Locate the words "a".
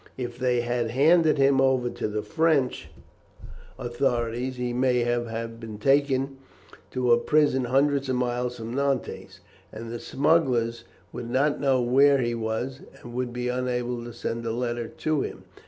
7.11-7.19, 14.43-14.51